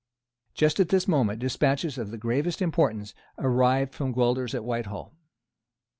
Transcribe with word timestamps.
Just 0.55 0.79
at 0.79 0.89
this 0.89 1.07
moment 1.07 1.37
despatches 1.37 1.99
of 1.99 2.09
the 2.09 2.17
gravest 2.17 2.59
importance 2.59 3.13
arrived 3.37 3.93
from 3.93 4.15
Guelders 4.15 4.55
at 4.55 4.63
Whitehall. 4.63 5.13